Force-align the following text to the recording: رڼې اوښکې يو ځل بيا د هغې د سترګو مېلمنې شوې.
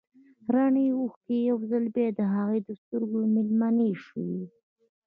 رڼې 0.53 0.85
اوښکې 0.97 1.37
يو 1.49 1.57
ځل 1.69 1.85
بيا 1.95 2.07
د 2.19 2.21
هغې 2.35 2.59
د 2.67 2.69
سترګو 2.81 3.19
مېلمنې 3.33 3.91
شوې. 4.05 4.41